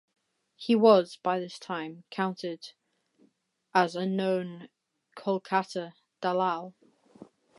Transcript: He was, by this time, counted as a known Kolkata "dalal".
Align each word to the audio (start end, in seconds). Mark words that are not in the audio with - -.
He 0.55 0.73
was, 0.73 1.17
by 1.17 1.39
this 1.39 1.59
time, 1.59 2.05
counted 2.09 2.71
as 3.71 3.95
a 3.95 4.03
known 4.03 4.69
Kolkata 5.15 5.93
"dalal". 6.23 6.73